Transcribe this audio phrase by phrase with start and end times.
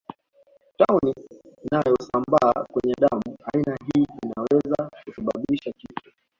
[0.77, 1.15] Tauni
[1.71, 6.11] nayosambaa kwenye damu aina hii inaweza kusababisha kifo